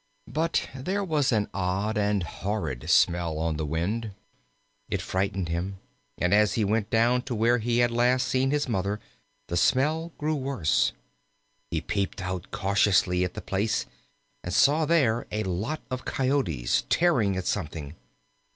[0.33, 4.13] But there was an odd and horrid smell on the wind.
[4.89, 5.77] It frightened him,
[6.17, 8.99] and as he went down to where he last had seen his Mother
[9.45, 10.91] the smell grew worse.
[11.69, 13.85] He peeped out cautiously at the place,
[14.43, 17.93] and saw there a lot of Coyotes, tearing at something.